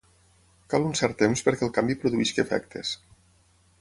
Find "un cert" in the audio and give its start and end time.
0.91-1.17